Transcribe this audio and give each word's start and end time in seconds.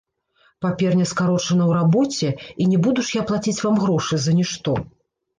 Паперня 0.65 1.05
скарочана 1.09 1.63
ў 1.67 1.71
рабоце, 1.77 2.29
і 2.65 2.67
не 2.71 2.79
буду 2.87 2.99
ж 3.09 3.13
я 3.19 3.25
плаціць 3.33 3.61
вам 3.67 3.75
грошы 3.83 4.19
за 4.23 4.31
нішто. 4.39 4.73